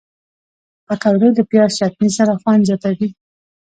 [0.85, 3.09] پکورې له پیاز چټني سره خوند زیاتوي